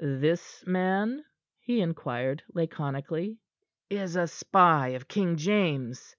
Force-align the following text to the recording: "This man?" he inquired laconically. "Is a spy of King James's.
"This 0.00 0.64
man?" 0.66 1.22
he 1.60 1.82
inquired 1.82 2.42
laconically. 2.54 3.36
"Is 3.90 4.16
a 4.16 4.26
spy 4.26 4.88
of 4.88 5.06
King 5.06 5.36
James's. 5.36 6.16